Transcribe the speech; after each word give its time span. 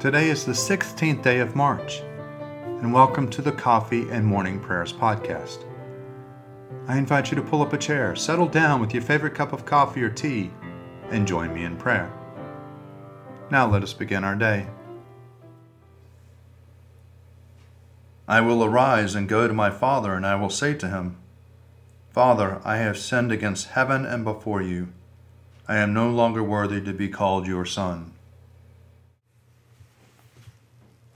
Today 0.00 0.30
is 0.30 0.46
the 0.46 0.52
16th 0.52 1.22
day 1.22 1.40
of 1.40 1.54
March, 1.54 2.00
and 2.00 2.90
welcome 2.90 3.28
to 3.28 3.42
the 3.42 3.52
Coffee 3.52 4.08
and 4.08 4.24
Morning 4.24 4.58
Prayers 4.58 4.94
podcast. 4.94 5.62
I 6.88 6.96
invite 6.96 7.30
you 7.30 7.36
to 7.36 7.42
pull 7.42 7.60
up 7.60 7.74
a 7.74 7.76
chair, 7.76 8.16
settle 8.16 8.48
down 8.48 8.80
with 8.80 8.94
your 8.94 9.02
favorite 9.02 9.34
cup 9.34 9.52
of 9.52 9.66
coffee 9.66 10.02
or 10.02 10.08
tea, 10.08 10.52
and 11.10 11.28
join 11.28 11.52
me 11.52 11.64
in 11.64 11.76
prayer. 11.76 12.10
Now 13.50 13.68
let 13.68 13.82
us 13.82 13.92
begin 13.92 14.24
our 14.24 14.34
day. 14.34 14.68
I 18.26 18.40
will 18.40 18.64
arise 18.64 19.14
and 19.14 19.28
go 19.28 19.46
to 19.46 19.52
my 19.52 19.68
father, 19.68 20.14
and 20.14 20.26
I 20.26 20.34
will 20.34 20.48
say 20.48 20.72
to 20.76 20.88
him, 20.88 21.18
Father, 22.10 22.62
I 22.64 22.78
have 22.78 22.96
sinned 22.96 23.32
against 23.32 23.72
heaven 23.72 24.06
and 24.06 24.24
before 24.24 24.62
you. 24.62 24.88
I 25.68 25.76
am 25.76 25.92
no 25.92 26.08
longer 26.08 26.42
worthy 26.42 26.80
to 26.80 26.94
be 26.94 27.10
called 27.10 27.46
your 27.46 27.66
son. 27.66 28.14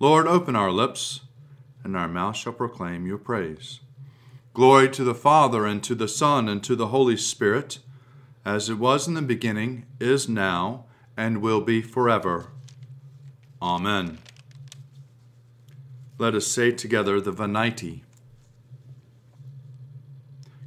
Lord, 0.00 0.28
open 0.28 0.54
our 0.54 0.70
lips, 0.70 1.22
and 1.82 1.96
our 1.96 2.06
mouth 2.06 2.36
shall 2.36 2.52
proclaim 2.52 3.04
your 3.04 3.18
praise. 3.18 3.80
Glory 4.54 4.88
to 4.90 5.02
the 5.02 5.14
Father, 5.14 5.66
and 5.66 5.82
to 5.82 5.96
the 5.96 6.06
Son, 6.06 6.48
and 6.48 6.62
to 6.62 6.76
the 6.76 6.88
Holy 6.88 7.16
Spirit, 7.16 7.80
as 8.44 8.68
it 8.68 8.78
was 8.78 9.08
in 9.08 9.14
the 9.14 9.22
beginning, 9.22 9.86
is 9.98 10.28
now, 10.28 10.84
and 11.16 11.42
will 11.42 11.60
be 11.60 11.82
forever. 11.82 12.52
Amen. 13.60 14.18
Let 16.16 16.36
us 16.36 16.46
say 16.46 16.70
together 16.70 17.20
the 17.20 17.32
Venite. 17.32 18.02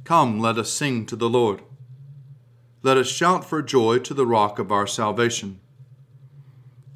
Come, 0.04 0.40
let 0.40 0.58
us 0.58 0.70
sing 0.70 1.06
to 1.06 1.16
the 1.16 1.30
Lord. 1.30 1.62
Let 2.82 2.98
us 2.98 3.08
shout 3.08 3.46
for 3.46 3.62
joy 3.62 4.00
to 4.00 4.12
the 4.12 4.26
rock 4.26 4.58
of 4.58 4.70
our 4.70 4.86
salvation. 4.86 5.61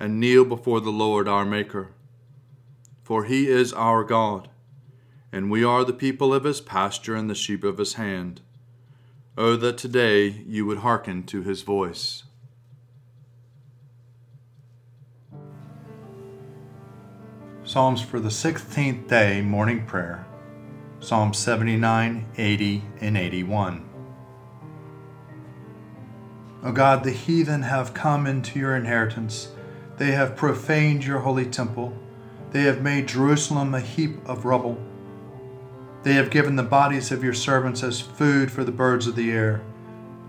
and 0.00 0.18
kneel 0.18 0.46
before 0.46 0.80
the 0.80 0.90
Lord 0.90 1.28
our 1.28 1.44
Maker. 1.44 1.92
For 3.04 3.24
he 3.24 3.48
is 3.48 3.72
our 3.74 4.02
God, 4.02 4.48
and 5.30 5.50
we 5.50 5.62
are 5.62 5.84
the 5.84 5.92
people 5.92 6.32
of 6.32 6.44
his 6.44 6.60
pasture 6.60 7.14
and 7.14 7.28
the 7.28 7.34
sheep 7.34 7.62
of 7.62 7.76
his 7.76 7.94
hand. 7.94 8.40
Oh, 9.36 9.56
that 9.56 9.76
today 9.76 10.42
you 10.46 10.64
would 10.64 10.78
hearken 10.78 11.22
to 11.24 11.42
his 11.42 11.62
voice. 11.62 12.24
Psalms 17.62 18.00
for 18.02 18.18
the 18.18 18.30
16th 18.30 19.06
day 19.06 19.42
morning 19.42 19.86
prayer 19.86 20.26
Psalms 20.98 21.38
79, 21.38 22.26
80, 22.36 22.82
and 23.00 23.16
81. 23.16 23.88
O 26.62 26.72
God, 26.72 27.04
the 27.04 27.12
heathen 27.12 27.62
have 27.62 27.94
come 27.94 28.26
into 28.26 28.58
your 28.58 28.76
inheritance 28.76 29.48
they 30.00 30.12
have 30.12 30.34
profaned 30.34 31.04
your 31.04 31.18
holy 31.18 31.44
temple. 31.44 31.92
They 32.52 32.62
have 32.62 32.80
made 32.80 33.06
Jerusalem 33.06 33.74
a 33.74 33.80
heap 33.80 34.26
of 34.26 34.46
rubble. 34.46 34.78
They 36.04 36.14
have 36.14 36.30
given 36.30 36.56
the 36.56 36.62
bodies 36.62 37.12
of 37.12 37.22
your 37.22 37.34
servants 37.34 37.82
as 37.82 38.00
food 38.00 38.50
for 38.50 38.64
the 38.64 38.72
birds 38.72 39.06
of 39.06 39.14
the 39.14 39.30
air, 39.30 39.60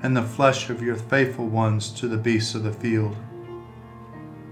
and 0.03 0.15
the 0.15 0.23
flesh 0.23 0.69
of 0.69 0.81
your 0.81 0.97
faithful 0.97 1.47
ones 1.47 1.89
to 1.91 2.09
the 2.09 2.17
beasts 2.17 2.53
of 2.53 2.63
the 2.63 2.73
field. 2.73 3.15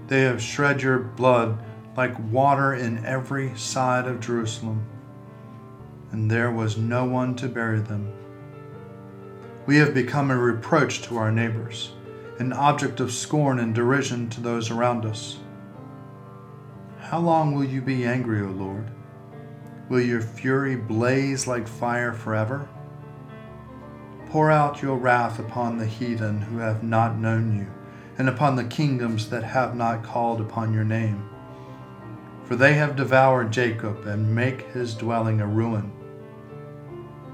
They 0.06 0.22
have 0.22 0.40
shed 0.40 0.80
your 0.80 0.98
blood 0.98 1.62
like 1.98 2.32
water 2.32 2.72
in 2.72 3.04
every 3.04 3.54
side 3.58 4.06
of 4.06 4.20
Jerusalem, 4.20 4.86
and 6.12 6.30
there 6.30 6.50
was 6.50 6.78
no 6.78 7.04
one 7.04 7.34
to 7.36 7.46
bury 7.46 7.80
them. 7.80 8.10
We 9.66 9.76
have 9.76 9.92
become 9.92 10.30
a 10.30 10.38
reproach 10.38 11.02
to 11.02 11.18
our 11.18 11.30
neighbors 11.30 11.92
an 12.40 12.54
object 12.54 13.00
of 13.00 13.12
scorn 13.12 13.58
and 13.58 13.74
derision 13.74 14.26
to 14.30 14.40
those 14.40 14.70
around 14.70 15.04
us. 15.04 15.36
How 16.98 17.18
long 17.18 17.54
will 17.54 17.66
you 17.66 17.82
be 17.82 18.06
angry, 18.06 18.40
O 18.40 18.46
Lord? 18.46 18.90
Will 19.90 20.00
your 20.00 20.22
fury 20.22 20.74
blaze 20.74 21.46
like 21.46 21.68
fire 21.68 22.14
forever? 22.14 22.66
Pour 24.30 24.50
out 24.50 24.80
your 24.80 24.96
wrath 24.96 25.38
upon 25.38 25.76
the 25.76 25.84
heathen 25.84 26.40
who 26.40 26.56
have 26.56 26.82
not 26.82 27.18
known 27.18 27.58
you, 27.58 27.66
and 28.16 28.26
upon 28.26 28.56
the 28.56 28.64
kingdoms 28.64 29.28
that 29.28 29.44
have 29.44 29.76
not 29.76 30.02
called 30.02 30.40
upon 30.40 30.72
your 30.72 30.84
name. 30.84 31.28
For 32.44 32.56
they 32.56 32.72
have 32.72 32.96
devoured 32.96 33.52
Jacob 33.52 34.06
and 34.06 34.34
make 34.34 34.72
his 34.72 34.94
dwelling 34.94 35.42
a 35.42 35.46
ruin. 35.46 35.92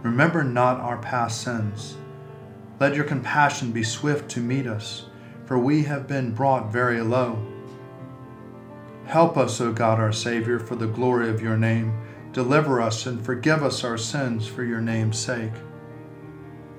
Remember 0.03 0.43
not 0.43 0.81
our 0.81 0.99
past 0.99 1.43
sins 1.43 1.97
let 2.79 2.95
your 2.95 3.05
compassion 3.05 3.73
be 3.73 3.83
swift 3.83 4.31
to 4.31 4.41
meet 4.41 4.67
us, 4.67 5.07
for 5.47 5.59
we 5.59 5.85
have 5.85 6.07
been 6.07 6.33
brought 6.33 6.73
very 6.73 7.01
low. 7.01 7.39
Help 9.07 9.37
us, 9.37 9.61
O 9.61 9.73
God 9.73 9.99
our 9.99 10.13
Savior, 10.13 10.59
for 10.59 10.77
the 10.77 10.87
glory 10.87 11.31
of 11.31 11.41
your 11.41 11.57
name. 11.57 11.93
Deliver 12.33 12.83
us 12.83 13.07
and 13.07 13.25
forgive 13.25 13.63
us 13.63 13.83
our 13.85 13.97
sins 13.97 14.47
for 14.47 14.63
your 14.63 14.81
name's 14.81 15.19
sake. 15.19 15.53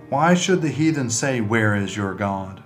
Why 0.10 0.36
should 0.36 0.62
the 0.62 0.70
heathen 0.70 1.10
say, 1.10 1.42
Where 1.42 1.76
is 1.76 1.98
your 1.98 2.14
God? 2.14 2.64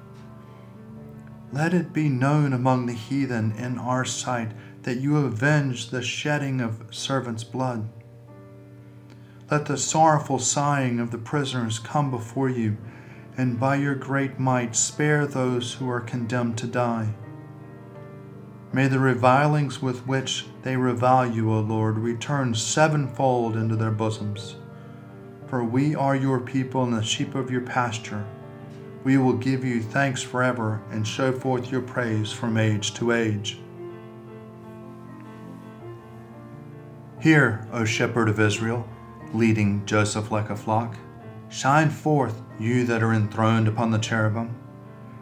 Let 1.54 1.74
it 1.74 1.94
be 1.94 2.10
known 2.10 2.54
among 2.54 2.86
the 2.86 2.94
heathen 2.94 3.54
in 3.54 3.78
our 3.78 4.04
sight 4.04 4.52
that 4.84 5.00
you 5.00 5.18
avenge 5.18 5.90
the 5.90 6.02
shedding 6.02 6.60
of 6.60 6.84
servants' 6.92 7.44
blood. 7.44 7.88
Let 9.50 9.66
the 9.66 9.78
sorrowful 9.78 10.40
sighing 10.40 11.00
of 11.00 11.12
the 11.12 11.18
prisoners 11.18 11.78
come 11.78 12.10
before 12.10 12.50
you 12.50 12.78
and 13.38 13.60
by 13.60 13.76
your 13.76 13.96
great 13.96 14.40
might 14.40 14.76
spare 14.76 15.26
those 15.26 15.74
who 15.74 15.90
are 15.90 16.02
condemned 16.02 16.58
to 16.58 16.68
die. 16.68 17.14
May 18.74 18.88
the 18.88 19.00
revilings 19.00 19.82
with 19.82 20.08
which 20.08 20.46
they 20.64 20.78
revile 20.78 21.30
you, 21.30 21.52
O 21.52 21.60
Lord, 21.60 21.98
return 21.98 22.56
sevenfold 22.56 23.58
into 23.58 23.76
their 23.76 23.92
bosoms. 23.92 24.56
For 25.48 25.64
we 25.64 25.94
are 25.94 26.16
your 26.16 26.40
people 26.40 26.84
and 26.84 26.94
the 26.94 27.04
sheep 27.04 27.36
of 27.36 27.52
your 27.52 27.62
pasture. 27.62 28.26
We 29.04 29.18
will 29.18 29.34
give 29.34 29.66
you 29.66 29.82
thanks 29.82 30.22
forever 30.22 30.82
and 30.92 31.06
show 31.06 31.34
forth 31.34 31.72
your 31.72 31.82
praise 31.82 32.32
from 32.32 32.56
age 32.56 32.94
to 32.94 33.12
age. 33.12 33.60
Hear, 37.20 37.68
O 37.74 37.84
shepherd 37.84 38.30
of 38.30 38.40
Israel, 38.40 38.88
leading 39.34 39.86
Joseph 39.86 40.32
like 40.32 40.50
a 40.50 40.56
flock. 40.56 40.96
Shine 41.52 41.90
forth, 41.90 42.42
you 42.58 42.86
that 42.86 43.04
are 43.04 43.12
enthroned 43.12 43.68
upon 43.68 43.92
the 43.92 43.98
cherubim. 43.98 44.56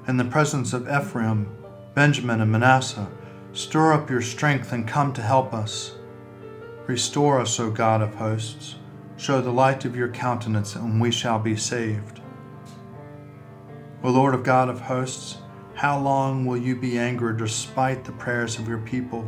In 0.07 0.17
the 0.17 0.25
presence 0.25 0.73
of 0.73 0.87
Ephraim, 0.87 1.49
Benjamin, 1.95 2.39
and 2.39 2.51
Manasseh, 2.51 3.09
stir 3.51 3.93
up 3.93 4.11
your 4.11 4.21
strength 4.21 4.71
and 4.71 4.87
come 4.87 5.11
to 5.13 5.23
help 5.23 5.55
us. 5.55 5.95
Restore 6.85 7.41
us, 7.41 7.59
O 7.59 7.71
God 7.71 8.03
of 8.03 8.13
hosts. 8.13 8.75
Show 9.17 9.41
the 9.41 9.51
light 9.51 9.85
of 9.85 9.95
your 9.95 10.09
countenance, 10.09 10.75
and 10.75 11.01
we 11.01 11.09
shall 11.09 11.39
be 11.39 11.55
saved. 11.55 12.21
O 14.03 14.11
Lord 14.11 14.35
of 14.35 14.43
God 14.43 14.69
of 14.69 14.81
hosts, 14.81 15.39
how 15.73 15.99
long 15.99 16.45
will 16.45 16.57
you 16.57 16.75
be 16.75 16.99
angry 16.99 17.35
despite 17.35 18.03
the 18.03 18.11
prayers 18.11 18.59
of 18.59 18.67
your 18.67 18.77
people? 18.77 19.27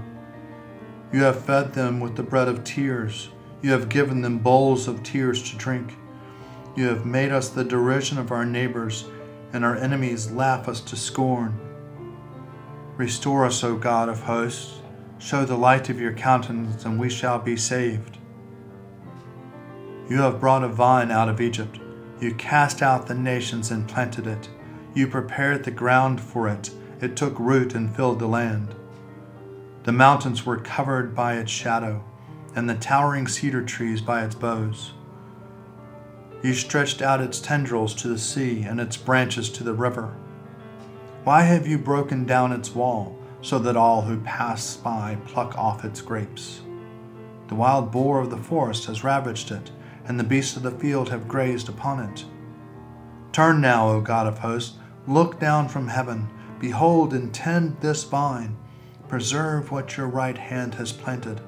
You 1.12 1.24
have 1.24 1.44
fed 1.44 1.74
them 1.74 2.00
with 2.00 2.16
the 2.16 2.22
bread 2.22 2.48
of 2.48 2.64
tears. 2.64 3.30
You 3.64 3.72
have 3.72 3.90
given 3.90 4.22
them 4.22 4.38
bowls 4.38 4.88
of 4.88 5.02
tears 5.02 5.50
to 5.50 5.58
drink. 5.58 5.96
You 6.76 6.88
have 6.88 7.06
made 7.06 7.32
us 7.32 7.50
the 7.50 7.66
derision 7.66 8.18
of 8.18 8.32
our 8.32 8.46
neighbors, 8.46 9.06
and 9.52 9.66
our 9.66 9.76
enemies 9.76 10.32
laugh 10.32 10.70
us 10.70 10.80
to 10.82 10.96
scorn. 10.96 11.60
Restore 12.96 13.46
us, 13.46 13.64
O 13.64 13.76
God 13.76 14.08
of 14.08 14.22
hosts. 14.22 14.80
Show 15.20 15.44
the 15.44 15.58
light 15.58 15.90
of 15.90 16.00
your 16.00 16.14
countenance, 16.14 16.86
and 16.86 17.00
we 17.00 17.10
shall 17.10 17.40
be 17.40 17.58
saved. 17.58 18.18
You 20.10 20.18
have 20.22 20.40
brought 20.40 20.64
a 20.64 20.68
vine 20.68 21.12
out 21.12 21.30
of 21.30 21.42
Egypt. 21.42 21.80
You 22.20 22.34
cast 22.36 22.82
out 22.82 23.08
the 23.08 23.16
nations 23.16 23.70
and 23.72 23.88
planted 23.88 24.26
it. 24.26 24.50
You 24.94 25.08
prepared 25.08 25.64
the 25.64 25.72
ground 25.72 26.22
for 26.22 26.48
it. 26.48 26.72
It 27.02 27.16
took 27.16 27.38
root 27.40 27.76
and 27.76 27.94
filled 27.96 28.20
the 28.20 28.28
land. 28.28 28.76
The 29.84 29.92
mountains 29.92 30.46
were 30.46 30.58
covered 30.58 31.16
by 31.16 31.38
its 31.38 31.52
shadow, 31.52 32.04
and 32.56 32.70
the 32.70 32.76
towering 32.76 33.28
cedar 33.28 33.64
trees 33.64 34.02
by 34.02 34.24
its 34.24 34.36
boughs. 34.36 34.94
You 36.42 36.54
stretched 36.54 37.02
out 37.02 37.22
its 37.22 37.40
tendrils 37.40 37.94
to 37.96 38.08
the 38.08 38.18
sea 38.18 38.64
and 38.64 38.80
its 38.80 38.98
branches 38.98 39.50
to 39.52 39.64
the 39.64 39.74
river. 39.74 40.14
Why 41.24 41.44
have 41.44 41.68
you 41.68 41.78
broken 41.78 42.26
down 42.26 42.52
its 42.52 42.74
wall, 42.74 43.18
so 43.42 43.60
that 43.60 43.78
all 43.78 44.02
who 44.02 44.20
pass 44.22 44.76
by 44.76 45.18
pluck 45.26 45.58
off 45.58 45.86
its 45.86 46.02
grapes? 46.02 46.62
The 47.48 47.56
wild 47.56 47.92
boar 47.92 48.20
of 48.20 48.30
the 48.30 48.38
forest 48.38 48.86
has 48.86 49.04
ravaged 49.04 49.52
it, 49.52 49.72
and 50.06 50.20
the 50.20 50.24
beasts 50.24 50.58
of 50.58 50.64
the 50.64 50.72
field 50.72 51.10
have 51.10 51.28
grazed 51.28 51.70
upon 51.70 52.00
it. 52.00 52.26
Turn 53.32 53.62
now, 53.62 53.90
O 53.90 54.02
God 54.02 54.26
of 54.26 54.40
hosts, 54.40 54.78
look 55.08 55.40
down 55.40 55.68
from 55.70 55.88
heaven, 55.88 56.28
behold 56.60 57.14
and 57.14 57.34
tend 57.34 57.78
this 57.82 58.04
vine 58.04 58.58
Preserve 59.12 59.72
what 59.72 59.98
your 59.98 60.08
right 60.08 60.38
hand 60.38 60.76
has 60.76 60.94
planted. 60.94 61.42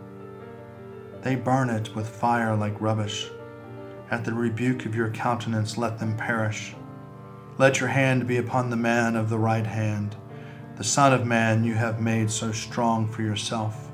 They 1.21 1.35
burn 1.35 1.69
it 1.69 1.95
with 1.95 2.09
fire 2.09 2.57
like 2.57 2.81
rubbish. 2.81 3.31
At 4.11 4.25
the 4.25 4.33
rebuke 4.33 4.85
of 4.85 4.95
your 4.95 5.09
countenance, 5.09 5.77
let 5.77 5.99
them 5.99 6.15
perish. 6.17 6.75
Let 7.57 7.79
your 7.79 7.89
hand 7.89 8.27
be 8.27 8.37
upon 8.37 8.69
the 8.69 8.75
man 8.75 9.15
of 9.15 9.29
the 9.29 9.37
right 9.37 9.65
hand, 9.65 10.15
the 10.75 10.83
Son 10.83 11.13
of 11.13 11.25
Man 11.25 11.63
you 11.63 11.73
have 11.75 12.01
made 12.01 12.29
so 12.29 12.51
strong 12.51 13.07
for 13.07 13.21
yourself, 13.21 13.91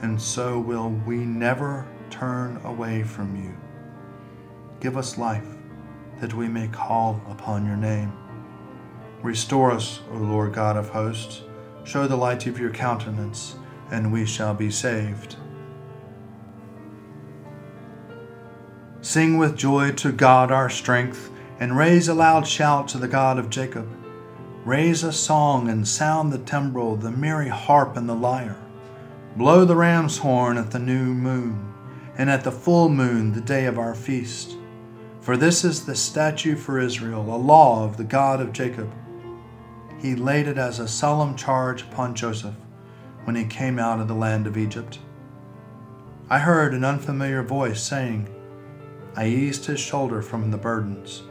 and 0.00 0.20
so 0.20 0.58
will 0.58 0.90
we 1.06 1.18
never 1.18 1.86
turn 2.10 2.60
away 2.64 3.02
from 3.02 3.36
you. 3.36 3.54
Give 4.80 4.96
us 4.96 5.18
life, 5.18 5.46
that 6.20 6.34
we 6.34 6.48
may 6.48 6.68
call 6.68 7.20
upon 7.28 7.66
your 7.66 7.76
name. 7.76 8.12
Restore 9.22 9.70
us, 9.70 10.00
O 10.10 10.16
Lord 10.16 10.52
God 10.52 10.76
of 10.76 10.88
hosts 10.88 11.42
Show 11.84 12.06
the 12.06 12.16
light 12.16 12.46
of 12.46 12.60
your 12.60 12.70
countenance, 12.70 13.56
and 13.90 14.12
we 14.12 14.24
shall 14.24 14.54
be 14.54 14.70
saved. 14.70 15.36
Sing 19.12 19.36
with 19.36 19.58
joy 19.58 19.92
to 19.92 20.10
God 20.10 20.50
our 20.50 20.70
strength, 20.70 21.30
and 21.60 21.76
raise 21.76 22.08
a 22.08 22.14
loud 22.14 22.46
shout 22.46 22.88
to 22.88 22.96
the 22.96 23.06
God 23.06 23.38
of 23.38 23.50
Jacob. 23.50 23.86
Raise 24.64 25.04
a 25.04 25.12
song 25.12 25.68
and 25.68 25.86
sound 25.86 26.32
the 26.32 26.38
timbrel, 26.38 26.96
the 26.96 27.10
merry 27.10 27.48
harp, 27.48 27.94
and 27.98 28.08
the 28.08 28.14
lyre. 28.14 28.56
Blow 29.36 29.66
the 29.66 29.76
ram's 29.76 30.16
horn 30.16 30.56
at 30.56 30.70
the 30.70 30.78
new 30.78 31.12
moon, 31.12 31.74
and 32.16 32.30
at 32.30 32.42
the 32.42 32.50
full 32.50 32.88
moon, 32.88 33.34
the 33.34 33.42
day 33.42 33.66
of 33.66 33.78
our 33.78 33.94
feast. 33.94 34.56
For 35.20 35.36
this 35.36 35.62
is 35.62 35.84
the 35.84 35.94
statute 35.94 36.56
for 36.58 36.78
Israel, 36.78 37.34
a 37.34 37.36
law 37.36 37.84
of 37.84 37.98
the 37.98 38.04
God 38.04 38.40
of 38.40 38.54
Jacob 38.54 38.90
he 40.00 40.14
laid 40.14 40.48
it 40.48 40.56
as 40.56 40.78
a 40.78 40.88
solemn 40.88 41.36
charge 41.36 41.82
upon 41.82 42.14
Joseph 42.14 42.54
when 43.24 43.36
he 43.36 43.44
came 43.44 43.78
out 43.78 44.00
of 44.00 44.08
the 44.08 44.14
land 44.14 44.46
of 44.46 44.56
Egypt. 44.56 45.00
I 46.30 46.38
heard 46.38 46.72
an 46.72 46.82
unfamiliar 46.82 47.42
voice 47.42 47.82
saying, 47.82 48.26
I 49.14 49.26
eased 49.26 49.66
his 49.66 49.80
shoulder 49.80 50.22
from 50.22 50.50
the 50.50 50.56
burdens. 50.56 51.22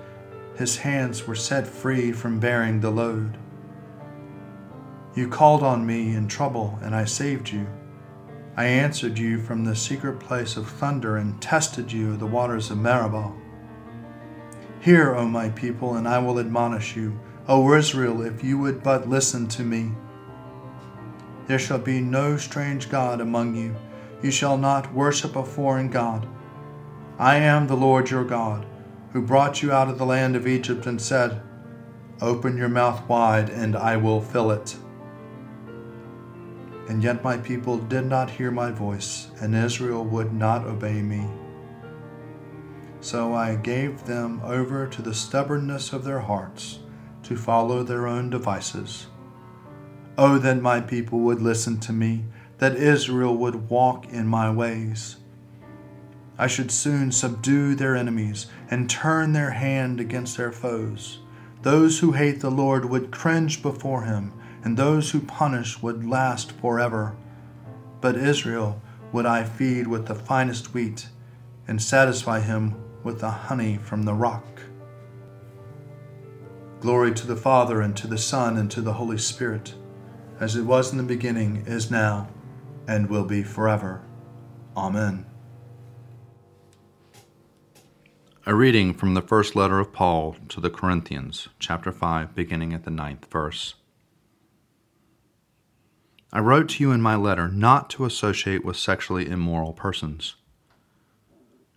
His 0.56 0.78
hands 0.78 1.25
were 1.25 1.36
set 1.36 1.66
free 1.66 2.12
from 2.12 2.39
bearing 2.39 2.80
the 2.80 2.92
load. 2.92 3.38
You 5.16 5.28
called 5.28 5.63
on 5.63 5.86
me 5.86 6.16
in 6.16 6.28
trouble, 6.28 6.78
and 6.81 6.95
I 6.95 7.06
saved 7.06 7.50
you. 7.50 7.68
I 8.56 8.66
answered 8.66 9.18
you 9.18 9.39
from 9.39 9.66
the 9.66 9.75
secret 9.75 10.19
place 10.19 10.57
of 10.57 10.69
thunder 10.69 11.18
and 11.18 11.42
tested 11.42 11.92
you 11.92 12.16
the 12.16 12.28
waters 12.28 12.69
of 12.69 12.78
Meribah. 12.78 13.33
Hear, 14.81 15.16
O 15.16 15.28
my 15.28 15.50
people, 15.50 15.95
and 15.95 16.07
I 16.07 16.19
will 16.19 16.39
admonish 16.39 16.95
you. 16.95 17.19
O 17.48 17.74
Israel, 17.74 18.22
if 18.22 18.44
you 18.44 18.57
would 18.60 18.83
but 18.83 19.10
listen 19.10 19.48
to 19.50 19.63
me. 19.63 19.92
There 21.48 21.60
shall 21.60 21.80
be 21.80 22.00
no 22.00 22.38
strange 22.38 22.89
God 22.89 23.19
among 23.19 23.56
you. 23.56 23.75
You 24.22 24.31
shall 24.31 24.57
not 24.57 24.94
worship 24.94 25.36
a 25.36 25.44
foreign 25.44 25.89
God. 25.89 26.28
I 27.21 27.35
am 27.35 27.68
the 27.68 27.77
Lord 27.77 28.09
your 28.09 28.23
God, 28.23 28.65
who 29.13 29.21
brought 29.21 29.62
you 29.62 29.71
out 29.71 29.88
of 29.88 30.00
the 30.00 30.07
land 30.07 30.35
of 30.35 30.47
Egypt 30.47 30.88
and 30.88 31.00
said, 31.00 31.39
Open 32.19 32.57
your 32.57 32.68
mouth 32.68 33.07
wide, 33.07 33.47
and 33.51 33.75
I 33.75 33.95
will 33.95 34.21
fill 34.21 34.50
it. 34.50 34.75
And 36.89 37.03
yet 37.03 37.23
my 37.23 37.38
people 37.38 37.77
did 37.77 38.07
not 38.07 38.31
hear 38.31 38.50
my 38.50 38.71
voice, 38.71 39.27
and 39.39 39.53
Israel 39.53 40.03
would 40.03 40.33
not 40.33 40.65
obey 40.65 41.03
me. 41.03 41.29
So 43.01 43.35
I 43.35 43.53
gave 43.53 44.06
them 44.06 44.41
over 44.44 44.88
to 44.88 45.01
the 45.03 45.13
stubbornness 45.13 45.94
of 45.94 46.03
their 46.03 46.21
hearts 46.21 46.79
to 47.21 47.38
follow 47.38 47.83
their 47.83 48.07
own 48.07 48.31
devices. 48.31 49.06
Oh, 50.18 50.39
that 50.39 50.59
my 50.59 50.81
people 50.81 51.19
would 51.19 51.39
listen 51.39 51.79
to 51.81 51.94
me, 51.94 52.25
that 52.57 52.75
Israel 52.75 53.38
would 53.38 53.69
walk 53.69 54.07
in 54.12 54.25
my 54.25 54.50
ways. 54.50 55.18
I 56.42 56.48
should 56.48 56.72
soon 56.72 57.12
subdue 57.12 57.76
their 57.76 57.96
enemies 57.96 58.48
and 58.72 58.90
turn 58.90 59.32
their 59.32 59.52
hand 59.52 60.00
against 60.00 60.38
their 60.38 60.52
foes. 60.52 61.20
Those 61.62 62.00
who 62.00 62.14
hate 62.14 62.40
the 62.40 62.50
Lord 62.50 62.86
would 62.86 63.12
cringe 63.12 63.62
before 63.62 64.06
him, 64.06 64.34
and 64.64 64.76
those 64.76 65.12
who 65.12 65.20
punish 65.20 65.84
would 65.84 66.04
last 66.04 66.52
forever. 66.54 67.16
But 68.02 68.16
Israel 68.16 68.82
would 69.12 69.28
I 69.28 69.44
feed 69.44 69.86
with 69.86 70.08
the 70.08 70.16
finest 70.16 70.74
wheat, 70.74 71.10
and 71.68 71.80
satisfy 71.80 72.40
him 72.40 72.74
with 73.04 73.19
the 73.19 73.30
honey 73.30 73.78
from 73.78 74.02
the 74.02 74.16
rock. 74.16 74.64
Glory 76.80 77.14
to 77.14 77.28
the 77.28 77.36
Father, 77.36 77.81
and 77.81 77.95
to 77.98 78.07
the 78.07 78.18
Son, 78.18 78.57
and 78.57 78.71
to 78.71 78.81
the 78.81 78.94
Holy 78.94 79.19
Spirit, 79.19 79.76
as 80.40 80.56
it 80.56 80.64
was 80.64 80.92
in 80.92 80.98
the 80.98 81.04
beginning, 81.04 81.57
is 81.68 81.92
now, 81.92 82.30
and 82.88 83.12
will 83.12 83.26
be 83.26 83.44
forever. 83.44 84.02
Amen. 84.76 85.28
A 88.44 88.56
reading 88.56 88.95
from 88.95 89.14
the 89.14 89.21
first 89.21 89.56
letter 89.56 89.78
of 89.78 89.94
Paul 89.94 90.36
to 90.50 90.60
the 90.60 90.71
Corinthians, 90.71 91.48
chapter 91.60 91.92
5, 91.92 92.33
beginning 92.33 92.74
at 92.74 92.86
the 92.86 92.90
ninth 92.90 93.28
verse. 93.31 93.76
I 96.33 96.40
wrote 96.40 96.69
to 96.69 96.83
you 96.83 96.92
in 96.92 97.04
my 97.04 97.16
letter 97.16 97.48
not 97.48 97.88
to 97.92 98.06
associate 98.06 98.66
with 98.66 98.78
sexually 98.78 99.30
immoral 99.30 99.74
persons, 99.74 100.38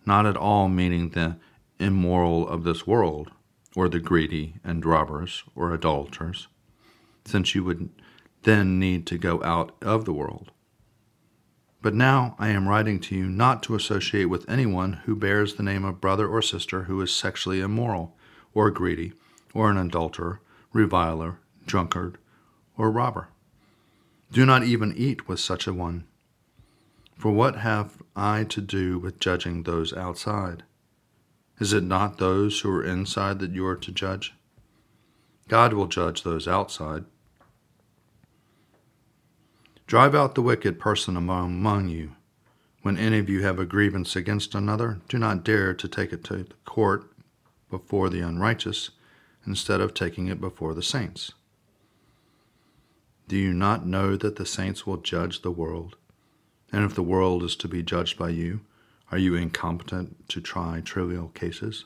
not 0.07 0.25
at 0.25 0.35
all 0.35 0.67
meaning 0.67 1.09
the 1.09 1.37
immoral 1.79 2.47
of 2.47 2.63
this 2.63 2.87
world 2.87 3.29
or 3.75 3.87
the 3.87 3.99
greedy 3.99 4.55
and 4.63 4.83
robbers 4.83 5.43
or 5.53 5.71
adulterers, 5.71 6.47
since 7.25 7.53
you 7.53 7.63
would 7.63 7.91
then 8.41 8.79
need 8.79 9.05
to 9.05 9.19
go 9.19 9.39
out 9.43 9.75
of 9.83 10.05
the 10.05 10.13
world. 10.13 10.49
But 11.85 11.93
now 11.93 12.35
I 12.39 12.47
am 12.47 12.67
writing 12.67 12.99
to 13.01 13.15
you 13.15 13.27
not 13.27 13.61
to 13.61 13.75
associate 13.75 14.25
with 14.25 14.49
anyone 14.49 14.93
who 15.05 15.15
bears 15.15 15.53
the 15.53 15.61
name 15.61 15.85
of 15.85 16.01
brother 16.01 16.27
or 16.27 16.41
sister 16.41 16.85
who 16.85 16.99
is 16.99 17.13
sexually 17.13 17.59
immoral, 17.61 18.17
or 18.55 18.71
greedy, 18.71 19.13
or 19.53 19.69
an 19.69 19.77
adulterer, 19.77 20.41
reviler, 20.73 21.37
drunkard, 21.67 22.17
or 22.75 22.89
robber. 22.89 23.27
Do 24.31 24.47
not 24.47 24.63
even 24.63 24.97
eat 24.97 25.27
with 25.27 25.39
such 25.39 25.67
a 25.67 25.73
one. 25.75 26.05
For 27.19 27.31
what 27.31 27.57
have 27.57 28.01
I 28.15 28.45
to 28.45 28.61
do 28.61 28.97
with 28.97 29.19
judging 29.19 29.61
those 29.61 29.93
outside? 29.93 30.63
Is 31.59 31.71
it 31.71 31.83
not 31.83 32.17
those 32.17 32.61
who 32.61 32.71
are 32.71 32.83
inside 32.83 33.37
that 33.41 33.51
you 33.51 33.63
are 33.63 33.75
to 33.75 33.91
judge? 33.91 34.33
God 35.47 35.73
will 35.73 35.85
judge 35.85 36.23
those 36.23 36.47
outside. 36.47 37.05
Drive 39.87 40.15
out 40.15 40.33
the 40.33 40.41
wicked 40.41 40.79
person 40.79 41.15
among 41.15 41.89
you. 41.89 42.15
When 42.81 42.97
any 42.97 43.19
of 43.19 43.29
you 43.29 43.43
have 43.43 43.59
a 43.59 43.65
grievance 43.65 44.15
against 44.15 44.55
another, 44.55 44.99
do 45.07 45.19
not 45.19 45.43
dare 45.43 45.75
to 45.75 45.87
take 45.87 46.11
it 46.11 46.23
to 46.25 46.37
the 46.37 46.53
court 46.65 47.11
before 47.69 48.09
the 48.09 48.21
unrighteous, 48.21 48.91
instead 49.45 49.81
of 49.81 49.93
taking 49.93 50.27
it 50.27 50.41
before 50.41 50.73
the 50.73 50.81
saints. 50.81 51.33
Do 53.27 53.37
you 53.37 53.53
not 53.53 53.85
know 53.85 54.15
that 54.15 54.37
the 54.37 54.45
saints 54.45 54.87
will 54.87 54.97
judge 54.97 55.41
the 55.41 55.51
world? 55.51 55.97
And 56.71 56.83
if 56.83 56.95
the 56.95 57.03
world 57.03 57.43
is 57.43 57.55
to 57.57 57.67
be 57.67 57.83
judged 57.83 58.17
by 58.17 58.29
you, 58.29 58.61
are 59.11 59.19
you 59.19 59.35
incompetent 59.35 60.27
to 60.29 60.41
try 60.41 60.81
trivial 60.81 61.27
cases? 61.29 61.85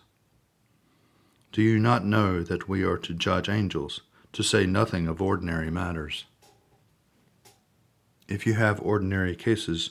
Do 1.51 1.61
you 1.61 1.79
not 1.79 2.05
know 2.05 2.43
that 2.43 2.69
we 2.69 2.83
are 2.83 2.97
to 2.97 3.13
judge 3.13 3.49
angels, 3.49 4.01
to 4.31 4.43
say 4.43 4.65
nothing 4.65 5.07
of 5.07 5.21
ordinary 5.21 5.69
matters? 5.69 6.25
If 8.29 8.45
you 8.45 8.53
have 8.53 8.79
ordinary 8.81 9.35
cases, 9.35 9.89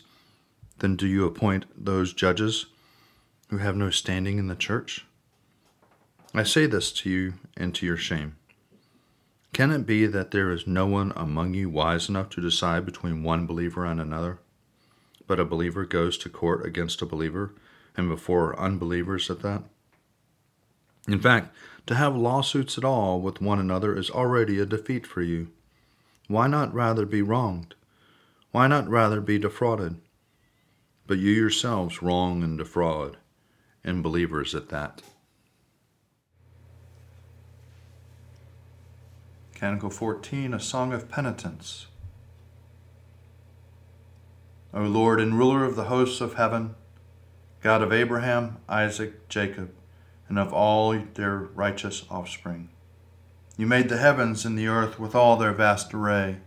then 0.78 0.94
do 0.94 1.08
you 1.08 1.26
appoint 1.26 1.64
those 1.76 2.12
judges 2.12 2.66
who 3.48 3.58
have 3.58 3.74
no 3.74 3.90
standing 3.90 4.38
in 4.38 4.46
the 4.46 4.54
church? 4.54 5.04
I 6.32 6.44
say 6.44 6.66
this 6.66 6.92
to 6.92 7.10
you 7.10 7.34
and 7.56 7.74
to 7.74 7.84
your 7.84 7.96
shame. 7.96 8.36
Can 9.52 9.72
it 9.72 9.86
be 9.86 10.06
that 10.06 10.30
there 10.30 10.52
is 10.52 10.68
no 10.68 10.86
one 10.86 11.12
among 11.16 11.54
you 11.54 11.68
wise 11.68 12.08
enough 12.08 12.28
to 12.30 12.40
decide 12.40 12.86
between 12.86 13.24
one 13.24 13.44
believer 13.44 13.84
and 13.84 14.00
another? 14.00 14.38
But 15.26 15.40
a 15.40 15.44
believer 15.44 15.84
goes 15.84 16.16
to 16.18 16.28
court 16.28 16.64
against 16.64 17.02
a 17.02 17.06
believer, 17.06 17.54
and 17.96 18.08
before 18.08 18.56
unbelievers 18.56 19.28
at 19.30 19.42
that? 19.42 19.64
In 21.08 21.18
fact, 21.18 21.52
to 21.86 21.96
have 21.96 22.14
lawsuits 22.14 22.78
at 22.78 22.84
all 22.84 23.20
with 23.20 23.40
one 23.40 23.58
another 23.58 23.96
is 23.96 24.10
already 24.10 24.60
a 24.60 24.66
defeat 24.66 25.08
for 25.08 25.22
you. 25.22 25.48
Why 26.28 26.46
not 26.46 26.72
rather 26.72 27.04
be 27.04 27.20
wronged? 27.20 27.74
Why 28.50 28.66
not 28.66 28.88
rather 28.88 29.20
be 29.20 29.38
defrauded? 29.38 29.96
But 31.06 31.18
you 31.18 31.32
yourselves 31.32 32.02
wrong 32.02 32.42
and 32.42 32.56
defraud, 32.56 33.16
and 33.84 34.02
believers 34.02 34.54
at 34.54 34.68
that. 34.68 35.02
Canticle 39.54 39.90
14, 39.90 40.54
a 40.54 40.60
song 40.60 40.92
of 40.92 41.08
penitence. 41.08 41.88
O 44.72 44.82
Lord 44.82 45.20
and 45.20 45.36
ruler 45.36 45.64
of 45.64 45.76
the 45.76 45.84
hosts 45.84 46.20
of 46.20 46.34
heaven, 46.34 46.74
God 47.60 47.82
of 47.82 47.92
Abraham, 47.92 48.58
Isaac, 48.68 49.28
Jacob, 49.28 49.72
and 50.28 50.38
of 50.38 50.52
all 50.52 50.96
their 51.14 51.38
righteous 51.38 52.04
offspring. 52.10 52.68
You 53.56 53.66
made 53.66 53.88
the 53.88 53.96
heavens 53.96 54.44
and 54.44 54.56
the 54.56 54.68
earth 54.68 55.00
with 55.00 55.14
all 55.14 55.36
their 55.36 55.52
vast 55.52 55.92
array. 55.92 56.38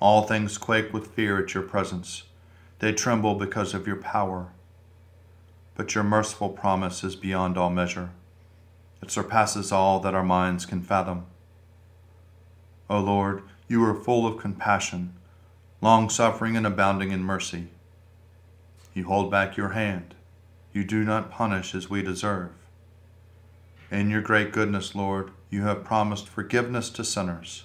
All 0.00 0.22
things 0.22 0.58
quake 0.58 0.92
with 0.92 1.08
fear 1.08 1.42
at 1.42 1.54
your 1.54 1.62
presence. 1.62 2.24
They 2.78 2.92
tremble 2.92 3.34
because 3.34 3.74
of 3.74 3.86
your 3.86 3.96
power. 3.96 4.48
But 5.74 5.94
your 5.94 6.04
merciful 6.04 6.50
promise 6.50 7.02
is 7.02 7.16
beyond 7.16 7.58
all 7.58 7.70
measure. 7.70 8.10
It 9.02 9.10
surpasses 9.10 9.72
all 9.72 10.00
that 10.00 10.14
our 10.14 10.24
minds 10.24 10.66
can 10.66 10.82
fathom. 10.82 11.26
O 12.90 13.00
Lord, 13.00 13.42
you 13.68 13.84
are 13.84 13.94
full 13.94 14.26
of 14.26 14.38
compassion, 14.38 15.14
long 15.80 16.08
suffering 16.08 16.56
and 16.56 16.66
abounding 16.66 17.12
in 17.12 17.22
mercy. 17.22 17.68
You 18.94 19.04
hold 19.04 19.30
back 19.30 19.56
your 19.56 19.70
hand. 19.70 20.14
You 20.72 20.84
do 20.84 21.04
not 21.04 21.30
punish 21.30 21.74
as 21.74 21.90
we 21.90 22.02
deserve. 22.02 22.50
In 23.90 24.10
your 24.10 24.22
great 24.22 24.52
goodness, 24.52 24.94
Lord, 24.94 25.30
you 25.50 25.62
have 25.62 25.84
promised 25.84 26.28
forgiveness 26.28 26.90
to 26.90 27.04
sinners, 27.04 27.64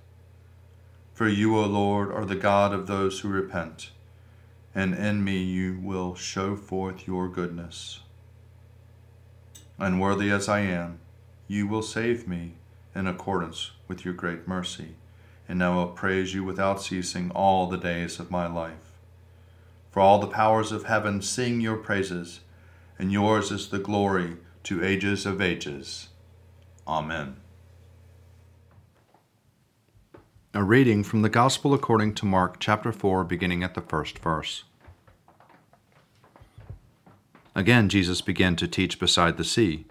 For 1.21 1.29
you, 1.29 1.55
O 1.55 1.67
Lord, 1.67 2.11
are 2.11 2.25
the 2.25 2.33
God 2.33 2.73
of 2.73 2.87
those 2.87 3.19
who 3.19 3.27
repent, 3.27 3.91
and 4.73 4.95
in 4.95 5.23
me 5.23 5.37
you 5.37 5.77
will 5.79 6.15
show 6.15 6.55
forth 6.55 7.05
your 7.05 7.29
goodness. 7.29 7.99
Unworthy 9.77 10.31
as 10.31 10.49
I 10.49 10.61
am, 10.61 10.97
you 11.47 11.67
will 11.67 11.83
save 11.83 12.27
me 12.27 12.53
in 12.95 13.05
accordance 13.05 13.69
with 13.87 14.03
your 14.03 14.15
great 14.15 14.47
mercy 14.47 14.95
and 15.47 15.63
I 15.63 15.69
will 15.75 15.89
praise 15.89 16.33
you 16.33 16.43
without 16.43 16.81
ceasing 16.81 17.29
all 17.29 17.67
the 17.67 17.77
days 17.77 18.19
of 18.19 18.31
my 18.31 18.47
life. 18.47 18.97
For 19.91 19.99
all 19.99 20.17
the 20.17 20.25
powers 20.25 20.71
of 20.71 20.85
heaven 20.85 21.21
sing 21.21 21.61
your 21.61 21.77
praises, 21.77 22.39
and 22.97 23.11
yours 23.11 23.51
is 23.51 23.69
the 23.69 23.77
glory 23.77 24.37
to 24.63 24.83
ages 24.83 25.27
of 25.27 25.39
ages. 25.39 26.07
Amen. 26.87 27.40
A 30.53 30.63
reading 30.63 31.03
from 31.03 31.21
the 31.21 31.29
Gospel 31.29 31.73
according 31.73 32.13
to 32.15 32.25
Mark 32.25 32.59
chapter 32.59 32.91
4, 32.91 33.23
beginning 33.23 33.63
at 33.63 33.73
the 33.73 33.81
first 33.81 34.19
verse. 34.19 34.65
Again, 37.55 37.89
Jesus 37.89 38.21
began 38.21 38.55
to 38.57 38.67
teach 38.67 38.99
beside 38.99 39.37
the 39.37 39.43
sea 39.43 39.85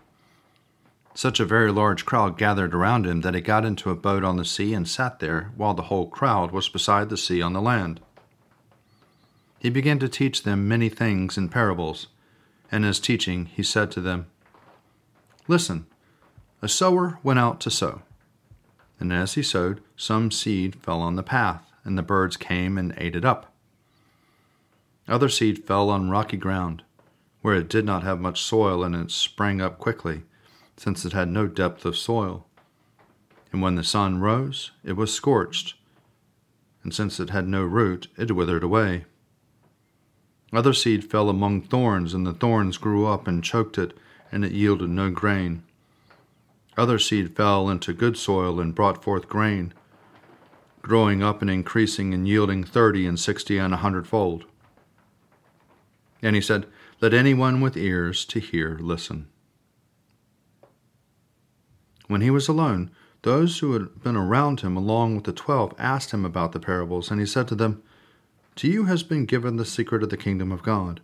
such 1.15 1.41
a 1.41 1.45
very 1.45 1.73
large 1.73 2.05
crowd 2.05 2.39
gathered 2.39 2.75
around 2.75 3.07
him 3.07 3.21
that 3.23 3.35
he 3.35 3.41
got 3.41 3.65
into 3.65 3.91
a 3.91 3.95
boat 3.95 4.25
on 4.25 4.37
the 4.37 4.45
sea 4.45 4.73
and 4.75 4.89
sat 4.89 5.19
there 5.19 5.51
while 5.57 5.75
the 5.75 5.83
whole 5.83 6.07
crowd 6.07 6.53
was 6.53 6.69
beside 6.69 7.09
the 7.09 7.17
sea 7.17 7.43
on 7.43 7.53
the 7.53 7.61
land. 7.61 8.01
He 9.59 9.71
began 9.71 9.99
to 9.99 10.09
teach 10.09 10.43
them 10.43 10.69
many 10.69 10.89
things 10.89 11.37
in 11.37 11.49
parables, 11.49 12.07
and 12.71 12.85
in 12.85 12.89
his 12.89 13.01
teaching 13.01 13.47
he 13.47 13.63
said 13.63 13.91
to 13.91 14.01
them, 14.01 14.27
Listen, 15.49 15.87
a 16.63 16.69
sower 16.69 17.19
went 17.23 17.39
out 17.39 17.61
to 17.61 17.71
sow. 17.71 18.03
And 19.01 19.13
as 19.13 19.35
he 19.35 19.43
sowed, 19.43 19.81
some 19.97 20.31
seed 20.31 20.77
fell 20.77 21.01
on 21.01 21.17
the 21.17 21.23
path, 21.23 21.73
and 21.85 21.99
the 21.99 22.03
birds 22.03 22.37
came 22.37 22.79
and 22.79 22.95
ate 22.99 23.17
it 23.17 23.25
up. 23.25 23.53
Other 25.09 25.29
seed 25.29 25.65
fell 25.65 25.91
on 25.91 26.11
rocky 26.11 26.37
ground, 26.37 26.85
where 27.41 27.55
it 27.55 27.69
did 27.69 27.85
not 27.87 28.03
have 28.05 28.21
much 28.21 28.43
soil, 28.43 28.85
and 28.85 28.95
it 28.95 29.11
sprang 29.11 29.61
up 29.61 29.79
quickly 29.79 30.23
since 30.77 31.05
it 31.05 31.13
had 31.13 31.29
no 31.29 31.47
depth 31.47 31.85
of 31.85 31.97
soil. 31.97 32.47
And 33.53 33.61
when 33.61 33.75
the 33.75 33.85
sun 33.85 34.21
rose, 34.21 34.71
it 34.85 34.93
was 34.93 35.13
scorched, 35.13 35.75
and 36.83 36.95
since 36.95 37.19
it 37.19 37.31
had 37.31 37.49
no 37.49 37.65
root, 37.65 38.09
it 38.17 38.35
withered 38.35 38.63
away. 38.63 39.05
Other 40.53 40.73
seed 40.73 41.05
fell 41.05 41.29
among 41.29 41.63
thorns, 41.63 42.15
and 42.15 42.27
the 42.27 42.33
thorns 42.33 42.79
grew 42.79 43.07
up 43.07 43.27
and 43.27 43.43
choked 43.45 43.79
it, 43.79 43.97
and 44.33 44.45
it 44.45 44.53
yielded 44.53 44.91
no 44.91 45.11
grain. 45.11 45.63
Other 46.77 46.99
seed 46.99 47.37
fell 47.37 47.69
into 47.69 47.93
good 47.93 48.17
soil 48.17 48.61
and 48.61 48.75
brought 48.75 49.03
forth 49.03 49.29
grain, 49.29 49.73
growing 50.83 51.23
up 51.23 51.43
and 51.43 51.51
increasing 51.51 52.15
and 52.15 52.27
yielding 52.27 52.65
thirty 52.65 53.07
and 53.07 53.19
sixty 53.19 53.59
and 53.59 53.75
a 53.75 53.79
hundredfold. 53.79 54.45
And 56.23 56.35
he 56.35 56.43
said, 56.43 56.67
Let 57.01 57.15
anyone 57.15 57.61
with 57.61 57.77
ears 57.77 58.25
to 58.27 58.41
hear 58.41 58.79
listen. 58.81 59.29
When 62.07 62.21
he 62.21 62.31
was 62.31 62.49
alone, 62.49 62.91
those 63.23 63.59
who 63.59 63.73
had 63.75 64.03
been 64.03 64.17
around 64.17 64.61
him 64.61 64.77
along 64.77 65.15
with 65.15 65.25
the 65.25 65.33
twelve 65.33 65.75
asked 65.79 66.13
him 66.13 66.25
about 66.25 66.53
the 66.53 66.61
parables, 66.61 67.11
and 67.11 67.21
he 67.21 67.27
said 67.27 67.47
to 67.49 67.55
them, 67.55 67.83
To 68.57 68.69
you 68.69 68.85
has 68.87 69.03
been 69.03 69.27
given 69.27 69.57
the 69.57 69.65
secret 69.65 70.03
of 70.03 70.11
the 70.11 70.17
kingdom 70.17 70.51
of 70.51 70.63
God. 70.63 71.01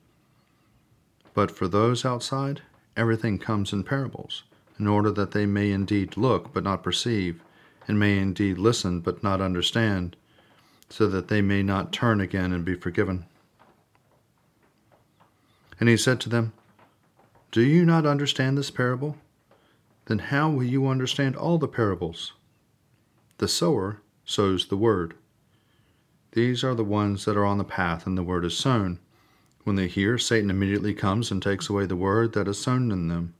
But 1.35 1.50
for 1.50 1.68
those 1.68 2.04
outside, 2.04 2.62
everything 2.96 3.38
comes 3.38 3.73
in 3.73 3.85
parables, 3.85 4.44
in 4.78 4.87
order 4.87 5.11
that 5.11 5.33
they 5.33 5.47
may 5.47 5.71
indeed 5.71 6.16
look 6.16 6.52
but 6.52 6.64
not 6.64 6.83
perceive, 6.83 7.40
and 7.88 7.99
may 7.99 8.18
indeed 8.18 8.59
listen 8.59 9.00
but 9.00 9.23
not 9.23 9.40
understand, 9.40 10.16
so 10.88 11.06
that 11.06 11.28
they 11.28 11.42
may 11.42 11.62
not 11.62 11.92
turn 11.92 12.21
again 12.21 12.52
and 12.52 12.64
be 12.64 12.75
forgiven. 12.75 13.26
And 15.78 15.88
he 15.88 15.97
said 15.97 16.21
to 16.21 16.28
them, 16.28 16.52
Do 17.50 17.62
you 17.62 17.85
not 17.85 18.06
understand 18.06 18.56
this 18.56 18.71
parable? 18.71 19.16
then 20.06 20.18
how 20.21 20.49
will 20.49 20.64
you 20.64 20.87
understand 20.87 21.37
all 21.37 21.59
the 21.59 21.68
parables? 21.68 22.33
The 23.38 23.49
sower 23.49 24.00
sows 24.25 24.66
the 24.66 24.76
word. 24.76 25.14
These 26.33 26.64
are 26.64 26.75
the 26.75 26.85
ones 26.85 27.25
that 27.25 27.37
are 27.37 27.45
on 27.45 27.59
the 27.59 27.64
path, 27.64 28.06
and 28.06 28.16
the 28.16 28.23
word 28.23 28.45
is 28.45 28.56
sown. 28.56 29.00
When 29.64 29.76
they 29.76 29.88
hear, 29.88 30.16
Satan 30.16 30.50
immediately 30.50 30.95
comes 30.95 31.30
and 31.30 31.42
takes 31.42 31.68
away 31.68 31.87
the 31.87 31.97
word 31.97 32.33
that 32.35 32.49
is 32.49 32.59
sown 32.59 32.92
in 32.92 33.09
them. 33.09 33.35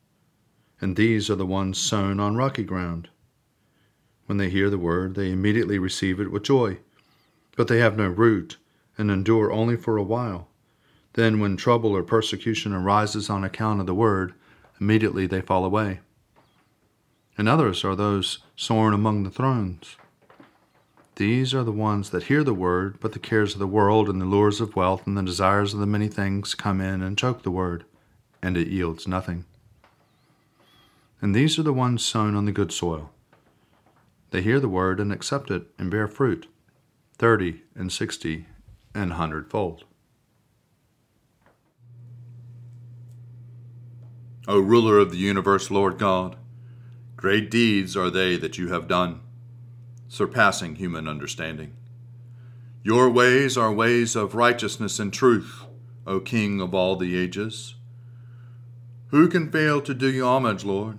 And 0.80 0.97
these 0.97 1.30
are 1.30 1.35
the 1.37 1.47
ones 1.47 1.78
sown 1.78 2.21
on 2.21 2.37
rocky 2.37 2.64
ground. 2.64 3.09
When 4.26 4.38
they 4.38 4.50
hear 4.50 4.68
the 4.68 4.78
word, 4.78 5.14
they 5.14 5.30
immediately 5.30 5.78
receive 5.78 6.21
it 6.21 6.30
with 6.30 6.42
joy. 6.42 6.78
But 7.56 7.68
they 7.68 7.78
have 7.78 7.97
no 7.97 8.09
root, 8.09 8.56
and 8.99 9.11
endure 9.11 9.52
only 9.52 9.76
for 9.76 9.97
a 9.97 10.02
while. 10.02 10.49
Then, 11.14 11.40
when 11.40 11.56
trouble 11.56 11.97
or 11.97 12.02
persecution 12.02 12.73
arises 12.73 13.30
on 13.30 13.45
account 13.45 13.80
of 13.80 13.87
the 13.87 13.95
word, 13.95 14.35
immediately 14.78 15.26
they 15.26 15.40
fall 15.40 15.64
away 15.64 16.00
and 17.38 17.49
others 17.49 17.85
are 17.85 17.97
those 17.97 18.38
sown 18.56 18.95
among 18.95 19.23
the 19.23 19.30
thorns. 19.30 19.97
These 21.16 21.54
are 21.54 21.64
the 21.64 21.73
ones 21.73 22.11
that 22.11 22.25
hear 22.25 22.45
the 22.45 22.54
word, 22.54 22.99
but 23.00 23.12
the 23.12 23.18
cares 23.18 23.54
of 23.54 23.59
the 23.59 23.66
world 23.66 24.09
and 24.09 24.21
the 24.21 24.26
lures 24.26 24.61
of 24.61 24.76
wealth 24.76 25.06
and 25.06 25.16
the 25.16 25.23
desires 25.23 25.73
of 25.73 25.80
the 25.80 25.87
many 25.87 26.09
things 26.09 26.54
come 26.54 26.80
in 26.80 27.02
and 27.02 27.16
choke 27.16 27.42
the 27.42 27.50
word, 27.50 27.85
and 28.42 28.56
it 28.56 28.68
yields 28.68 29.09
nothing. 29.09 29.45
And 31.20 31.35
these 31.35 31.58
are 31.58 31.62
the 31.62 31.73
ones 31.73 32.04
sown 32.04 32.37
on 32.37 32.44
the 32.44 32.52
good 32.52 32.73
soil. 32.73 33.11
They 34.30 34.42
hear 34.42 34.61
the 34.61 34.68
word 34.68 35.00
and 35.00 35.12
accept 35.12 35.50
it 35.50 35.68
and 35.78 35.90
bear 35.90 36.06
fruit, 36.06 36.46
thirty 37.16 37.62
and 37.75 37.90
sixty 37.90 38.46
and 38.94 39.14
hundredfold. 39.14 39.85
O 44.46 44.61
ruler 44.61 44.99
of 44.99 45.11
the 45.11 45.16
universe, 45.16 45.70
Lord 45.70 45.99
God, 45.99 46.37
great 47.16 47.50
deeds 47.50 47.96
are 47.96 48.11
they 48.11 48.37
that 48.37 48.58
you 48.58 48.68
have 48.68 48.87
done, 48.87 49.20
surpassing 50.08 50.76
human 50.76 51.08
understanding. 51.08 51.75
Your 52.82 53.11
ways 53.11 53.56
are 53.56 53.73
ways 53.73 54.14
of 54.14 54.37
righteousness 54.37 55.00
and 55.00 55.12
truth, 55.12 55.64
O 56.06 56.20
King 56.20 56.61
of 56.61 56.75
all 56.75 56.94
the 56.94 57.16
ages. 57.16 57.75
Who 59.08 59.28
can 59.28 59.50
fail 59.50 59.80
to 59.80 59.94
do 59.94 60.08
you 60.08 60.25
homage, 60.25 60.64
Lord, 60.64 60.99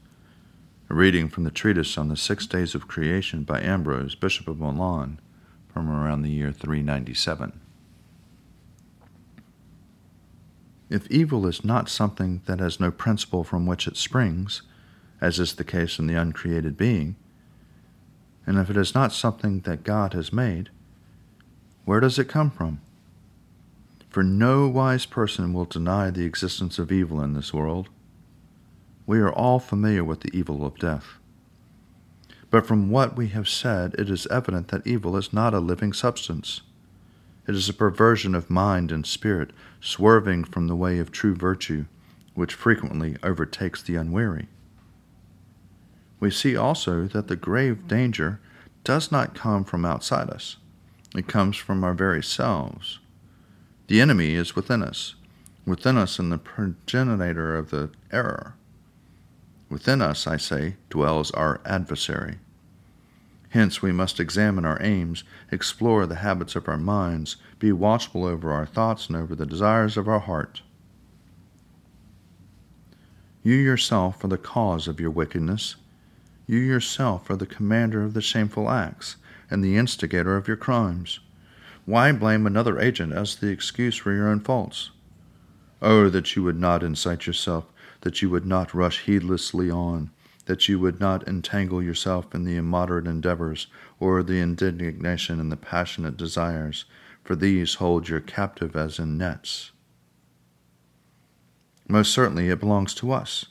A 0.91 0.93
reading 0.93 1.29
from 1.29 1.45
the 1.45 1.51
treatise 1.51 1.97
on 1.97 2.09
the 2.09 2.17
six 2.17 2.45
days 2.45 2.75
of 2.75 2.89
creation 2.89 3.43
by 3.43 3.61
Ambrose, 3.61 4.13
Bishop 4.13 4.49
of 4.49 4.59
Milan, 4.59 5.21
from 5.73 5.89
around 5.89 6.21
the 6.21 6.29
year 6.29 6.51
397. 6.51 7.61
If 10.89 11.09
evil 11.09 11.47
is 11.47 11.63
not 11.63 11.87
something 11.87 12.41
that 12.45 12.59
has 12.59 12.81
no 12.81 12.91
principle 12.91 13.45
from 13.45 13.65
which 13.65 13.87
it 13.87 13.95
springs, 13.95 14.63
as 15.21 15.39
is 15.39 15.53
the 15.53 15.63
case 15.63 15.97
in 15.97 16.07
the 16.07 16.15
uncreated 16.15 16.75
being, 16.75 17.15
and 18.45 18.57
if 18.57 18.69
it 18.69 18.75
is 18.75 18.93
not 18.93 19.13
something 19.13 19.61
that 19.61 19.85
God 19.85 20.11
has 20.11 20.33
made, 20.33 20.71
where 21.85 22.01
does 22.01 22.19
it 22.19 22.27
come 22.27 22.51
from? 22.51 22.81
For 24.09 24.23
no 24.23 24.67
wise 24.67 25.05
person 25.05 25.53
will 25.53 25.63
deny 25.63 26.11
the 26.11 26.25
existence 26.25 26.77
of 26.77 26.91
evil 26.91 27.21
in 27.21 27.31
this 27.31 27.53
world. 27.53 27.87
We 29.11 29.19
are 29.19 29.31
all 29.31 29.59
familiar 29.59 30.03
with 30.03 30.21
the 30.21 30.35
evil 30.37 30.65
of 30.65 30.79
death. 30.79 31.17
But 32.49 32.65
from 32.65 32.89
what 32.89 33.17
we 33.17 33.27
have 33.27 33.49
said, 33.49 33.93
it 33.99 34.09
is 34.09 34.25
evident 34.27 34.69
that 34.69 34.87
evil 34.87 35.17
is 35.17 35.33
not 35.33 35.53
a 35.53 35.59
living 35.59 35.91
substance. 35.91 36.61
It 37.47 37.55
is 37.55 37.67
a 37.67 37.73
perversion 37.73 38.33
of 38.35 38.49
mind 38.49 38.91
and 38.91 39.05
spirit, 39.05 39.51
swerving 39.81 40.45
from 40.45 40.67
the 40.67 40.75
way 40.75 40.99
of 40.99 41.11
true 41.11 41.35
virtue, 41.35 41.85
which 42.35 42.53
frequently 42.53 43.17
overtakes 43.23 43.81
the 43.83 43.95
unwary 43.95 44.47
we 46.21 46.31
see 46.31 46.55
also 46.55 47.07
that 47.07 47.27
the 47.27 47.35
grave 47.35 47.87
danger 47.87 48.39
does 48.85 49.11
not 49.11 49.35
come 49.35 49.65
from 49.65 49.83
outside 49.83 50.29
us, 50.29 50.55
it 51.15 51.27
comes 51.27 51.57
from 51.57 51.83
our 51.83 51.93
very 51.93 52.23
selves. 52.23 52.99
The 53.87 53.99
enemy 53.99 54.35
is 54.35 54.55
within 54.55 54.81
us, 54.81 55.15
within 55.65 55.97
us 55.97 56.19
in 56.19 56.29
the 56.29 56.37
progenitor 56.37 57.57
of 57.57 57.71
the 57.71 57.89
error. 58.11 58.55
Within 59.71 60.03
us, 60.03 60.27
I 60.27 60.37
say, 60.37 60.75
dwells 60.91 61.31
our 61.31 61.59
adversary. 61.65 62.37
Hence, 63.49 63.81
we 63.81 63.91
must 63.91 64.19
examine 64.19 64.65
our 64.65 64.77
aims, 64.81 65.23
explore 65.51 66.05
the 66.05 66.15
habits 66.15 66.55
of 66.55 66.67
our 66.67 66.77
minds, 66.77 67.37
be 67.57 67.71
watchful 67.71 68.25
over 68.25 68.51
our 68.51 68.67
thoughts 68.67 69.07
and 69.07 69.15
over 69.15 69.33
the 69.33 69.47
desires 69.47 69.97
of 69.97 70.07
our 70.07 70.19
heart. 70.19 70.61
You 73.41 73.55
yourself 73.55 74.23
are 74.23 74.27
the 74.27 74.37
cause 74.37 74.87
of 74.87 74.99
your 74.99 75.09
wickedness 75.09 75.75
you 76.51 76.59
yourself 76.59 77.29
are 77.29 77.37
the 77.37 77.45
commander 77.45 78.03
of 78.03 78.13
the 78.13 78.21
shameful 78.21 78.69
acts 78.69 79.15
and 79.49 79.63
the 79.63 79.77
instigator 79.77 80.35
of 80.35 80.49
your 80.49 80.57
crimes. 80.57 81.21
Why 81.85 82.11
blame 82.11 82.45
another 82.45 82.77
agent 82.77 83.13
as 83.13 83.37
the 83.37 83.47
excuse 83.47 83.95
for 83.95 84.11
your 84.11 84.27
own 84.27 84.41
faults? 84.41 84.91
Oh, 85.81 86.09
that 86.09 86.35
you 86.35 86.43
would 86.43 86.59
not 86.59 86.83
incite 86.83 87.25
yourself, 87.25 87.70
that 88.01 88.21
you 88.21 88.29
would 88.29 88.45
not 88.45 88.73
rush 88.73 89.05
heedlessly 89.05 89.69
on, 89.69 90.11
that 90.45 90.67
you 90.67 90.79
would 90.79 90.99
not 90.99 91.27
entangle 91.27 91.81
yourself 91.81 92.33
in 92.33 92.43
the 92.43 92.55
immoderate 92.55 93.07
endeavors, 93.07 93.67
or 93.99 94.23
the 94.23 94.39
indignation 94.39 95.39
and 95.39 95.51
the 95.51 95.57
passionate 95.57 96.17
desires, 96.17 96.85
for 97.23 97.35
these 97.35 97.75
hold 97.75 98.09
you 98.09 98.19
captive 98.19 98.75
as 98.75 98.99
in 98.99 99.17
nets. 99.17 99.71
Most 101.87 102.11
certainly 102.11 102.49
it 102.49 102.59
belongs 102.59 102.93
to 102.95 103.11
us 103.11 103.45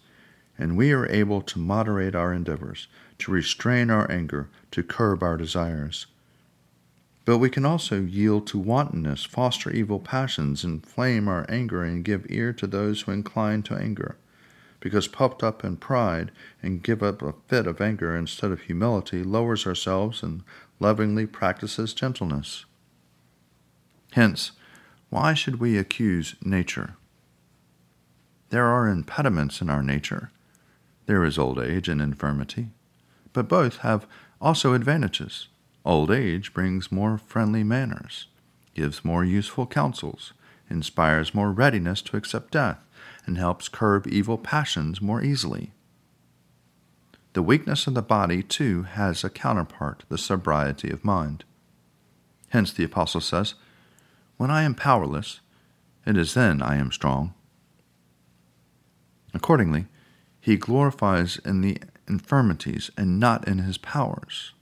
and 0.61 0.77
we 0.77 0.93
are 0.93 1.07
able 1.07 1.41
to 1.41 1.59
moderate 1.59 2.15
our 2.15 2.35
endeavors, 2.35 2.87
to 3.19 3.31
restrain 3.33 3.91
our 3.91 4.09
anger, 4.13 4.51
to 4.71 4.83
curb 4.83 5.23
our 5.23 5.39
desires. 5.39 6.07
But 7.25 7.39
we 7.39 7.49
can 7.49 7.65
also 7.65 8.03
yield 8.03 8.47
to 8.49 8.59
wantonness, 8.59 9.25
foster 9.25 9.71
evil 9.71 9.99
passions, 9.99 10.63
inflame 10.63 11.29
our 11.29 11.47
anger, 11.49 11.83
and 11.83 12.05
give 12.05 12.27
ear 12.29 12.53
to 12.53 12.67
those 12.67 13.01
who 13.03 13.13
incline 13.13 13.63
to 13.65 13.75
anger. 13.75 14.17
Because 14.81 15.09
puffed 15.09 15.43
up 15.43 15.63
in 15.63 15.77
pride 15.77 16.31
and 16.63 16.83
give 16.83 17.03
up 17.03 17.23
a 17.23 17.35
fit 17.49 17.67
of 17.67 17.81
anger 17.81 18.17
instead 18.17 18.51
of 18.51 18.63
humility 18.63 19.23
lowers 19.23 19.67
ourselves 19.67 20.23
and 20.23 20.43
lovingly 20.79 21.27
practices 21.27 21.93
gentleness. 21.93 22.65
Hence, 24.13 24.53
why 25.11 25.35
should 25.35 25.61
we 25.61 25.77
accuse 25.77 26.35
nature? 26.43 26.97
There 28.49 28.67
are 28.67 28.89
impediments 28.89 29.61
in 29.61 29.69
our 29.69 29.83
nature 29.83 30.31
there 31.11 31.25
is 31.25 31.39
old 31.39 31.59
age 31.59 31.89
and 31.89 32.01
infirmity, 32.01 32.69
but 33.33 33.49
both 33.49 33.79
have 33.79 34.07
also 34.41 34.75
advantages. 34.75 35.49
Old 35.85 36.09
age 36.09 36.55
brings 36.55 36.93
more 36.93 37.19
friendly 37.19 37.65
manners, 37.65 38.29
gives 38.75 39.05
more 39.05 39.25
useful 39.25 39.67
counsels, 39.67 40.33
inspires 40.71 41.35
more 41.35 41.51
readiness 41.51 42.01
to 42.03 42.17
accept 42.17 42.53
death, 42.53 42.79
and 43.27 43.37
helps 43.37 43.69
curb 43.69 44.07
evil 44.07 44.39
passions 44.39 45.01
more 45.01 45.23
easily. 45.23 45.73
The 47.33 47.43
weakness 47.43 47.87
of 47.87 47.95
the 47.95 48.03
body, 48.03 48.43
too, 48.43 48.83
has 48.83 49.23
a 49.23 49.31
counterpart, 49.31 50.05
the 50.09 50.19
sobriety 50.19 50.91
of 50.91 51.05
mind. 51.05 51.45
Hence 52.49 52.73
the 52.73 52.85
Apostle 52.85 53.21
says, 53.21 53.55
When 54.37 54.51
I 54.51 54.63
am 54.63 54.75
powerless, 54.75 55.41
it 56.05 56.17
is 56.17 56.35
then 56.35 56.61
I 56.61 56.77
am 56.77 56.91
strong. 56.91 57.35
Accordingly, 59.33 59.87
he 60.41 60.57
glorifies 60.57 61.39
in 61.45 61.61
the 61.61 61.79
infirmities 62.09 62.91
and 62.97 63.21
not 63.21 63.47
in 63.47 63.59
his 63.59 63.79
powers. 63.79 64.53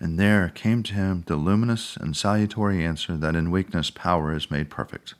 And 0.00 0.18
there 0.18 0.48
came 0.48 0.82
to 0.84 0.94
him 0.94 1.24
the 1.26 1.36
luminous 1.36 1.96
and 1.96 2.16
salutary 2.16 2.84
answer 2.84 3.16
that 3.16 3.34
in 3.34 3.50
weakness 3.50 3.90
power 3.90 4.32
is 4.32 4.50
made 4.50 4.70
perfect. 4.70 5.14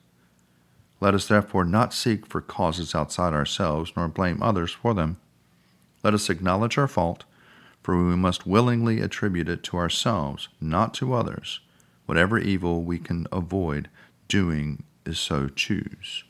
Let 1.01 1.15
us 1.15 1.27
therefore 1.27 1.65
not 1.65 1.93
seek 1.95 2.27
for 2.27 2.41
causes 2.41 2.95
outside 2.95 3.33
ourselves, 3.33 3.93
nor 3.97 4.09
blame 4.09 4.43
others 4.43 4.73
for 4.73 4.95
them. 4.95 5.19
Let 6.03 6.15
us 6.15 6.31
acknowledge 6.31 6.79
our 6.79 6.89
fault, 6.89 7.25
for 7.83 7.97
we 7.97 8.17
must 8.17 8.47
willingly 8.47 9.01
attribute 9.01 9.49
it 9.49 9.63
to 9.65 9.77
ourselves, 9.77 10.49
not 10.61 10.95
to 10.95 11.15
others. 11.15 11.61
Whatever 12.07 12.39
evil 12.39 12.83
we 12.83 12.99
can 12.99 13.27
avoid 13.33 13.89
doing 14.29 14.85
is 15.05 15.19
so 15.19 15.49
choose. 15.49 16.25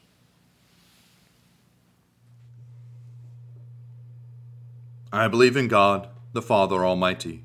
I 5.12 5.28
believe 5.28 5.56
in 5.56 5.68
God, 5.68 6.08
the 6.32 6.42
Father 6.42 6.84
Almighty, 6.84 7.44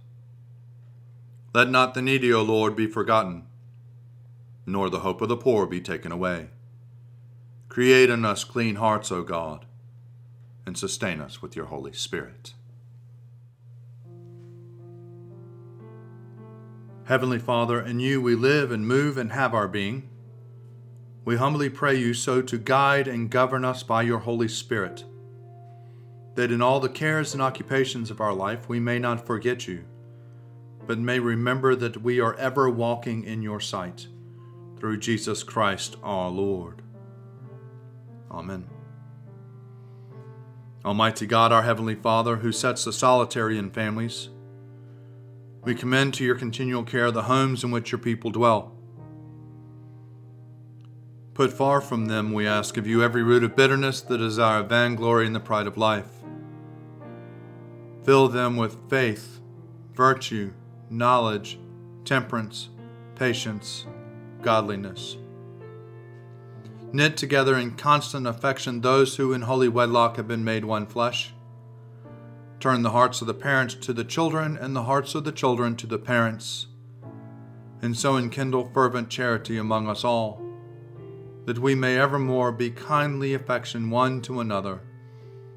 Let 1.53 1.69
not 1.69 1.93
the 1.93 2.01
needy, 2.01 2.31
O 2.31 2.41
Lord, 2.41 2.75
be 2.75 2.87
forgotten, 2.87 3.45
nor 4.65 4.89
the 4.89 4.99
hope 4.99 5.21
of 5.21 5.29
the 5.29 5.37
poor 5.37 5.65
be 5.65 5.81
taken 5.81 6.11
away. 6.11 6.49
Create 7.67 8.09
in 8.09 8.23
us 8.25 8.43
clean 8.43 8.75
hearts, 8.75 9.11
O 9.11 9.21
God, 9.21 9.65
and 10.65 10.77
sustain 10.77 11.19
us 11.19 11.41
with 11.41 11.55
your 11.55 11.65
Holy 11.65 11.93
Spirit. 11.93 12.53
Heavenly 17.05 17.39
Father, 17.39 17.81
in 17.81 17.99
you 17.99 18.21
we 18.21 18.35
live 18.35 18.71
and 18.71 18.87
move 18.87 19.17
and 19.17 19.33
have 19.33 19.53
our 19.53 19.67
being. 19.67 20.09
We 21.25 21.35
humbly 21.35 21.69
pray 21.69 21.95
you 21.95 22.13
so 22.13 22.41
to 22.41 22.57
guide 22.57 23.07
and 23.07 23.29
govern 23.29 23.65
us 23.65 23.83
by 23.83 24.03
your 24.03 24.19
Holy 24.19 24.47
Spirit 24.47 25.03
that 26.35 26.51
in 26.51 26.61
all 26.61 26.79
the 26.79 26.89
cares 26.89 27.33
and 27.33 27.41
occupations 27.41 28.09
of 28.09 28.21
our 28.21 28.33
life 28.33 28.69
we 28.69 28.79
may 28.79 28.97
not 28.97 29.25
forget 29.25 29.67
you, 29.67 29.83
but 30.87 30.99
may 30.99 31.19
remember 31.19 31.75
that 31.75 32.01
we 32.01 32.19
are 32.19 32.35
ever 32.35 32.69
walking 32.69 33.23
in 33.23 33.41
your 33.41 33.59
sight, 33.59 34.07
through 34.77 34.97
Jesus 34.97 35.43
Christ 35.43 35.95
our 36.03 36.29
Lord. 36.29 36.81
Amen. 38.29 38.67
Almighty 40.83 41.25
God, 41.25 41.51
our 41.51 41.63
Heavenly 41.63 41.95
Father, 41.95 42.37
who 42.37 42.51
sets 42.51 42.83
the 42.83 42.93
solitary 42.93 43.57
in 43.57 43.69
families, 43.69 44.29
we 45.63 45.75
commend 45.75 46.15
to 46.15 46.23
your 46.23 46.35
continual 46.35 46.83
care 46.83 47.11
the 47.11 47.23
homes 47.23 47.63
in 47.63 47.71
which 47.71 47.91
your 47.91 47.99
people 47.99 48.31
dwell. 48.31 48.75
Put 51.33 51.53
far 51.53 51.81
from 51.81 52.07
them, 52.07 52.33
we 52.33 52.47
ask 52.47 52.77
of 52.77 52.87
you, 52.87 53.03
every 53.03 53.23
root 53.23 53.43
of 53.43 53.55
bitterness, 53.55 54.01
the 54.01 54.17
desire 54.17 54.61
of 54.61 54.69
vainglory, 54.69 55.27
and 55.27 55.35
the 55.35 55.39
pride 55.39 55.67
of 55.67 55.77
life 55.77 56.21
Fill 58.03 58.29
them 58.29 58.57
with 58.57 58.89
faith, 58.89 59.39
virtue, 59.93 60.53
knowledge, 60.91 61.57
temperance, 62.03 62.69
patience, 63.15 63.85
godliness. 64.41 65.17
Knit 66.91 67.15
together 67.15 67.57
in 67.57 67.71
constant 67.71 68.27
affection 68.27 68.81
those 68.81 69.15
who 69.15 69.31
in 69.31 69.43
holy 69.43 69.69
wedlock 69.69 70.17
have 70.17 70.27
been 70.27 70.43
made 70.43 70.65
one 70.65 70.85
flesh. 70.85 71.33
Turn 72.59 72.81
the 72.81 72.91
hearts 72.91 73.21
of 73.21 73.27
the 73.27 73.33
parents 73.33 73.73
to 73.75 73.93
the 73.93 74.03
children 74.03 74.57
and 74.57 74.75
the 74.75 74.83
hearts 74.83 75.15
of 75.15 75.23
the 75.23 75.31
children 75.31 75.75
to 75.77 75.87
the 75.87 75.97
parents, 75.97 76.67
and 77.81 77.97
so 77.97 78.17
enkindle 78.17 78.69
fervent 78.73 79.09
charity 79.09 79.57
among 79.57 79.87
us 79.87 80.03
all, 80.03 80.41
that 81.45 81.59
we 81.59 81.73
may 81.73 81.97
evermore 81.97 82.51
be 82.51 82.69
kindly 82.69 83.33
affection 83.33 83.89
one 83.89 84.21
to 84.23 84.41
another, 84.41 84.81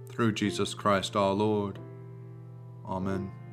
through 0.09 0.33
Jesus 0.33 0.73
Christ 0.73 1.17
our 1.17 1.33
Lord. 1.33 1.79
Amen. 2.87 3.44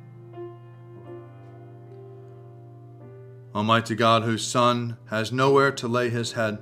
Almighty 3.54 3.94
God, 3.94 4.22
whose 4.22 4.46
Son 4.46 4.96
has 5.10 5.30
nowhere 5.30 5.72
to 5.72 5.86
lay 5.86 6.08
his 6.08 6.32
head, 6.32 6.58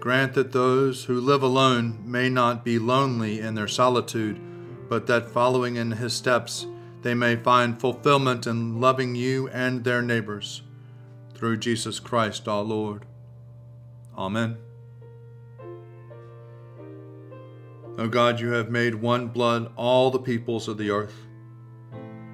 grant 0.00 0.34
that 0.34 0.52
those 0.52 1.04
who 1.04 1.20
live 1.20 1.42
alone 1.42 1.98
may 2.04 2.28
not 2.28 2.64
be 2.64 2.78
lonely 2.78 3.40
in 3.40 3.54
their 3.54 3.68
solitude, 3.68 4.40
but 4.88 5.06
that 5.06 5.30
following 5.30 5.76
in 5.76 5.92
his 5.92 6.12
steps, 6.12 6.66
they 7.02 7.14
may 7.14 7.36
find 7.36 7.80
fulfillment 7.80 8.46
in 8.46 8.80
loving 8.80 9.14
you 9.14 9.48
and 9.48 9.84
their 9.84 10.02
neighbors. 10.02 10.62
Through 11.34 11.58
Jesus 11.58 12.00
Christ 12.00 12.48
our 12.48 12.62
Lord. 12.62 13.04
Amen. 14.16 14.56
O 17.98 18.08
God, 18.08 18.40
you 18.40 18.52
have 18.52 18.70
made 18.70 18.94
one 18.94 19.28
blood 19.28 19.70
all 19.76 20.10
the 20.10 20.18
peoples 20.18 20.68
of 20.68 20.78
the 20.78 20.90
earth, 20.90 21.25